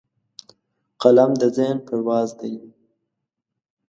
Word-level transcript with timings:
قلم 1.01 1.31
د 1.41 1.43
ذهن 1.55 1.77
پرواز 1.87 2.29
دی 2.39 2.53